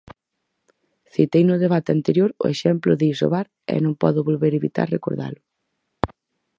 [1.13, 5.41] Citei no debate anterior o exemplo de Isobar e non podo volver evitar recordalo.